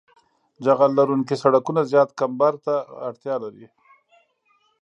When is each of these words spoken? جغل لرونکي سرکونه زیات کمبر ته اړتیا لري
جغل 0.65 0.91
لرونکي 0.97 1.35
سرکونه 1.41 1.81
زیات 1.91 2.09
کمبر 2.19 2.53
ته 2.65 2.75
اړتیا 3.07 3.35
لري 3.43 3.67